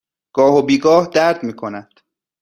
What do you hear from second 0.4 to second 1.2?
و بیگاه